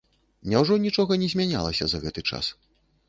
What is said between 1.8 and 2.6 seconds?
за гэты час?